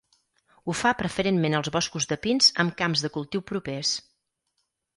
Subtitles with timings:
[0.65, 3.95] Ho fa preferentment als boscos de pins amb camps de cultiu propers.